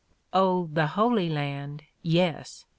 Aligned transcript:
Oh, 0.33 0.67
the 0.73 0.87
Holy 0.87 1.29
Land, 1.29 1.83
yes 2.01 2.65